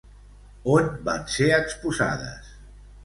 On 0.75 0.87
van 1.09 1.29
ser 1.35 1.49
exposades? 1.59 2.51